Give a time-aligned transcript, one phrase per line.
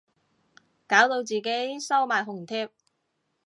[0.87, 2.69] 搞到自己收埋紅帖